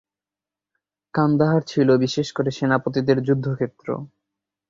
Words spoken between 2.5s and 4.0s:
সেনাপতিদের যুদ্ধক্ষেত্র।